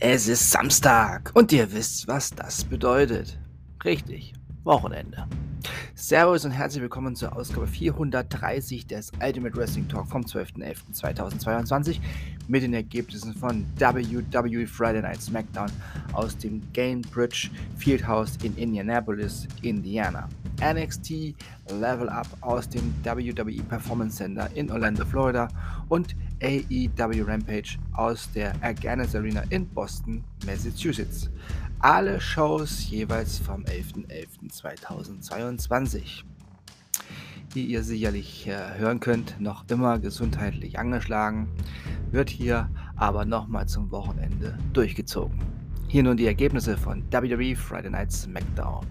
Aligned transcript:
Es 0.00 0.28
ist 0.28 0.52
Samstag 0.52 1.32
und 1.34 1.50
ihr 1.50 1.72
wisst, 1.72 2.06
was 2.06 2.30
das 2.30 2.62
bedeutet. 2.62 3.36
Richtig, 3.84 4.32
Wochenende. 4.62 5.26
Servus 5.96 6.44
und 6.44 6.52
herzlich 6.52 6.82
willkommen 6.82 7.16
zur 7.16 7.34
Ausgabe 7.34 7.66
430 7.66 8.86
des 8.86 9.10
Ultimate 9.20 9.56
Wrestling 9.56 9.88
Talk 9.88 10.06
vom 10.06 10.22
12.11.2022 10.22 11.98
mit 12.46 12.62
den 12.62 12.74
Ergebnissen 12.74 13.34
von 13.34 13.66
WWE 13.76 14.68
Friday 14.68 15.02
Night 15.02 15.20
SmackDown 15.20 15.72
aus 16.12 16.38
dem 16.38 16.62
Gainbridge 16.72 17.50
Fieldhouse 17.76 18.36
in 18.44 18.56
Indianapolis, 18.56 19.48
Indiana. 19.62 20.28
NXT 20.62 21.34
Level 21.70 22.08
Up 22.08 22.28
aus 22.40 22.68
dem 22.68 22.94
WWE 23.02 23.64
Performance 23.64 24.18
Center 24.18 24.48
in 24.54 24.70
Orlando, 24.70 25.04
Florida 25.04 25.48
und 25.88 26.14
AEW 26.42 27.24
Rampage 27.24 27.78
aus 27.92 28.28
der 28.32 28.54
Agganis 28.62 29.14
Arena 29.14 29.44
in 29.50 29.68
Boston, 29.68 30.24
Massachusetts. 30.46 31.28
Alle 31.80 32.18
Shows 32.20 32.90
jeweils 32.90 33.38
vom 33.38 33.62
11.11.2022. 33.64 36.24
Wie 37.54 37.64
ihr 37.64 37.82
sicherlich 37.82 38.46
äh, 38.46 38.78
hören 38.78 39.00
könnt, 39.00 39.40
noch 39.40 39.64
immer 39.68 39.98
gesundheitlich 39.98 40.78
angeschlagen, 40.78 41.48
wird 42.10 42.28
hier 42.30 42.70
aber 42.96 43.24
nochmal 43.24 43.66
zum 43.66 43.90
Wochenende 43.90 44.58
durchgezogen. 44.72 45.40
Hier 45.88 46.02
nun 46.02 46.18
die 46.18 46.26
Ergebnisse 46.26 46.76
von 46.76 47.02
WWE 47.10 47.56
Friday 47.56 47.90
Night 47.90 48.12
SmackDown. 48.12 48.84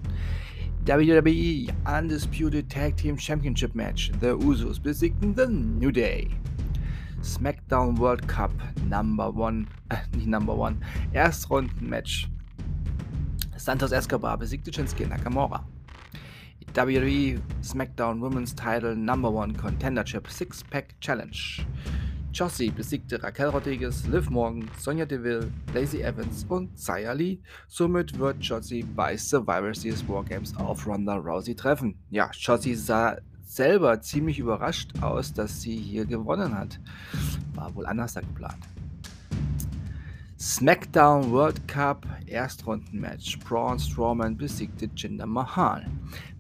WWE 0.86 1.68
Undisputed 1.86 2.72
Tag 2.72 2.98
Team 2.98 3.20
Championship 3.20 3.76
Match. 3.76 4.12
The 4.22 4.32
Usos 4.32 4.80
besiegten 4.80 5.36
The 5.36 5.46
New 5.46 5.92
Day. 5.92 6.30
SmackDown 7.28 7.98
World 8.00 8.26
Cup 8.28 8.52
Number 8.88 9.36
One, 9.36 9.68
äh, 9.90 9.98
nicht 10.16 10.28
Number 10.28 10.58
One, 10.58 10.78
Erstrunden-Match. 11.12 12.30
Santos 13.58 13.92
Escobar 13.92 14.38
besiegte 14.38 14.72
Shinsuke 14.72 15.06
Nakamura. 15.08 15.68
WWE 16.74 17.40
SmackDown 17.62 18.22
Women's 18.22 18.56
Title 18.56 18.96
Number 18.96 19.30
One 19.30 19.54
Contendership 19.54 20.30
Six 20.30 20.64
Pack 20.64 21.00
Challenge. 21.02 21.66
Chossi 22.32 22.70
besiegte 22.70 23.22
Raquel 23.22 23.50
Rodriguez, 23.50 24.06
Liv 24.08 24.30
Morgan, 24.30 24.70
Sonja 24.80 25.06
Deville, 25.06 25.52
Lacey 25.74 26.02
Evans 26.02 26.46
und 26.48 26.78
Zaya 26.78 27.12
Lee. 27.14 27.40
Somit 27.68 28.18
wird 28.20 28.38
Chossi 28.48 28.84
bei 28.84 29.18
Survivor 29.18 29.74
Series 29.74 30.08
Wargames 30.08 30.56
auf 30.58 30.86
Ronda 30.86 31.16
Rousey 31.16 31.56
treffen. 31.56 31.96
Ja, 32.10 32.30
Chossi 32.32 32.76
sah 32.76 33.18
selber 33.48 34.02
ziemlich 34.02 34.40
überrascht 34.40 34.92
aus, 35.02 35.34
dass 35.34 35.62
sie 35.62 35.78
hier 35.78 36.06
gewonnen 36.06 36.54
hat. 36.56 36.80
War 37.56 37.74
wohl 37.74 37.86
anders 37.86 38.16
geplant. 38.16 38.60
SmackDown 40.40 41.32
World 41.32 41.68
Cup 41.68 42.06
Erstrundenmatch. 42.28 43.40
Braun 43.40 43.80
Strowman 43.80 44.38
besiegte 44.38 44.88
Jinder 44.96 45.26
Mahal. 45.26 45.88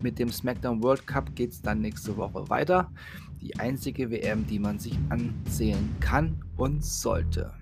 Mit 0.01 0.19
dem 0.19 0.29
SmackDown 0.29 0.83
World 0.83 1.07
Cup 1.07 1.35
geht 1.35 1.51
es 1.51 1.61
dann 1.61 1.81
nächste 1.81 2.15
Woche 2.15 2.47
weiter. 2.49 2.91
Die 3.41 3.57
einzige 3.59 4.11
WM, 4.11 4.45
die 4.45 4.59
man 4.59 4.77
sich 4.77 4.99
ansehen 5.09 5.95
kann 5.99 6.43
und 6.57 6.83
sollte. 6.83 7.53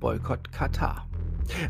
Boykott 0.00 0.52
Katar. 0.52 1.08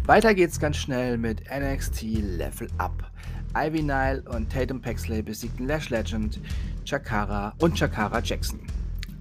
Weiter 0.07 0.35
geht's 0.35 0.59
ganz 0.59 0.77
schnell 0.77 1.19
mit 1.19 1.43
NXT 1.51 2.03
Level 2.03 2.69
Up. 2.79 3.11
Ivy 3.55 3.83
Nile 3.83 4.23
und 4.31 4.51
Tatum 4.51 4.81
Paxley 4.81 5.23
besiegten 5.23 5.67
Lash 5.67 5.91
Legend, 5.91 6.41
Chakara 6.85 7.55
und 7.61 7.77
Chakara 7.77 8.21
Jackson. 8.21 8.61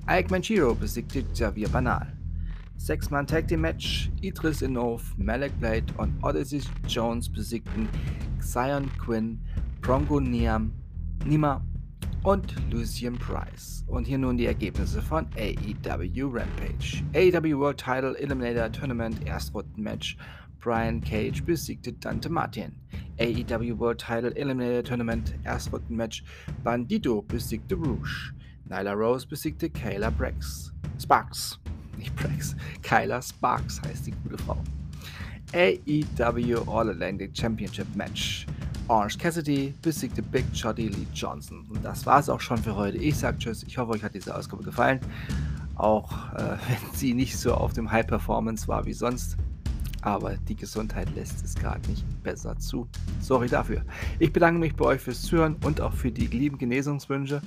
Ike 0.10 0.30
Manchiro 0.30 0.76
besiegte 0.76 1.24
Xavier 1.24 1.70
Banal. 1.70 2.08
Sechs-Mann 2.78 3.26
Tag 3.26 3.48
Team 3.48 3.62
Match, 3.62 4.10
Idris 4.22 4.62
Inov, 4.62 5.02
Malek 5.18 5.58
Blade 5.60 5.86
und 5.98 6.14
Odyssey 6.24 6.62
Jones 6.88 7.28
besiegten 7.28 7.90
Xion 8.40 8.90
Quinn, 9.00 9.40
Bronco 9.82 10.20
Niam, 10.20 10.72
Nima 11.26 11.62
und 12.24 12.56
Lucien 12.72 13.18
Price. 13.18 13.84
Und 13.88 14.06
hier 14.08 14.18
nun 14.18 14.38
die 14.38 14.46
Ergebnisse 14.46 15.02
von 15.02 15.28
AEW 15.38 16.28
Rampage. 16.28 17.04
AEW 17.14 17.60
World 17.60 17.78
Title 17.78 18.16
Eliminator 18.20 18.72
Tournament 18.72 19.26
Erstrundenmatch. 19.26 20.18
Brian 20.60 21.02
Cage 21.02 21.44
besiegte 21.44 21.94
Dante 21.94 22.30
Martin. 22.30 22.74
AEW 23.20 23.78
World 23.80 24.00
Title 24.00 24.36
Eliminator 24.36 24.84
Tournament 24.84 25.34
Erstrundenmatch. 25.46 26.24
Bandito 26.64 27.22
besiegte 27.22 27.76
Rouge. 27.76 28.34
Nyla 28.70 28.94
Rose 28.94 29.26
besiegte 29.26 29.70
Kayla 29.70 30.10
Brax. 30.10 30.74
Sparks. 31.00 31.60
Nicht 31.98 32.16
Brax. 32.16 32.56
Kyla 32.82 33.22
Sparks 33.22 33.82
heißt 33.82 34.08
die 34.08 34.12
gute 34.12 34.38
Frau. 34.38 34.58
AEW 35.54 36.70
All 36.70 36.90
Atlantic 36.90 37.36
Championship 37.38 37.88
Match. 37.96 38.46
Orange 38.90 39.18
Cassidy 39.18 39.74
besiegte 39.82 40.22
Big 40.22 40.46
Shotty 40.54 40.88
Lee 40.88 41.08
Johnson. 41.14 41.66
Und 41.70 41.84
das 41.84 42.06
war 42.06 42.20
es 42.20 42.30
auch 42.30 42.40
schon 42.40 42.58
für 42.58 42.76
heute. 42.76 42.98
Ich 42.98 43.18
sage 43.18 43.38
Tschüss. 43.38 43.64
Ich 43.64 43.78
hoffe, 43.78 43.92
euch 43.92 44.04
hat 44.04 44.14
diese 44.14 44.34
Ausgabe 44.34 44.64
gefallen. 44.64 45.02
Auch 45.76 46.34
äh, 46.36 46.40
wenn 46.68 46.94
sie 46.94 47.14
nicht 47.14 47.38
so 47.38 47.54
auf 47.54 47.74
dem 47.74 47.92
High 47.92 48.08
Performance 48.08 48.68
war 48.68 48.86
wie 48.86 48.94
sonst. 48.94 49.38
Aber 50.02 50.38
die 50.38 50.56
Gesundheit 50.56 51.14
lässt 51.16 51.44
es 51.44 51.56
gerade 51.56 51.88
nicht 51.90 52.06
besser 52.24 52.58
zu. 52.58 52.88
Sorry 53.20 53.48
dafür. 53.48 53.84
Ich 54.20 54.32
bedanke 54.32 54.60
mich 54.60 54.76
bei 54.76 54.86
euch 54.86 55.02
fürs 55.02 55.22
Zuhören 55.22 55.56
und 55.64 55.82
auch 55.82 55.94
für 55.94 56.12
die 56.12 56.28
lieben 56.28 56.58
Genesungswünsche. 56.58 57.42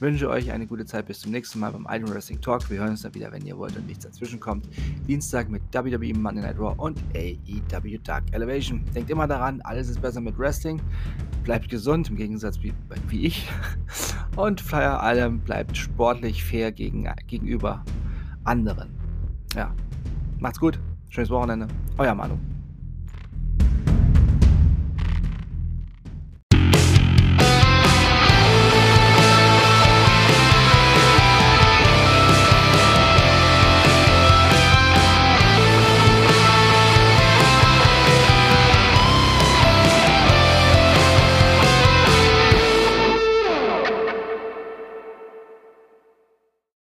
Wünsche 0.00 0.30
euch 0.30 0.50
eine 0.50 0.66
gute 0.66 0.86
Zeit 0.86 1.06
bis 1.06 1.20
zum 1.20 1.30
nächsten 1.30 1.60
Mal 1.60 1.72
beim 1.72 1.86
Iron 1.90 2.14
Wrestling 2.14 2.40
Talk. 2.40 2.70
Wir 2.70 2.78
hören 2.78 2.90
uns 2.90 3.02
dann 3.02 3.14
wieder, 3.14 3.30
wenn 3.32 3.44
ihr 3.44 3.58
wollt 3.58 3.76
und 3.76 3.86
nichts 3.86 4.04
dazwischen 4.04 4.40
kommt. 4.40 4.66
Dienstag 5.06 5.50
mit 5.50 5.62
WWE 5.72 6.14
Monday 6.18 6.42
Night 6.42 6.58
Raw 6.58 6.74
und 6.78 6.98
AEW 7.14 7.98
Dark 8.02 8.24
Elevation. 8.32 8.82
Denkt 8.94 9.10
immer 9.10 9.26
daran, 9.26 9.60
alles 9.60 9.90
ist 9.90 10.00
besser 10.00 10.22
mit 10.22 10.38
Wrestling. 10.38 10.80
Bleibt 11.44 11.68
gesund, 11.68 12.08
im 12.08 12.16
Gegensatz 12.16 12.62
wie, 12.62 12.72
wie 13.08 13.26
ich. 13.26 13.46
Und 14.36 14.60
Flyer 14.60 15.02
allem 15.02 15.40
bleibt 15.40 15.76
sportlich 15.76 16.44
fair 16.44 16.70
gegen, 16.70 17.08
gegenüber 17.26 17.84
anderen. 18.44 18.90
Ja, 19.54 19.74
macht's 20.38 20.60
gut. 20.60 20.78
Schönes 21.10 21.28
Wochenende. 21.30 21.66
Euer 21.98 22.14
Manu. 22.14 22.38